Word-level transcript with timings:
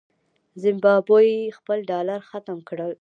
زمبابوې 0.61 1.37
خپل 1.57 1.77
ډالر 1.89 2.19
ختم 2.29 2.57
کړ. 2.69 2.79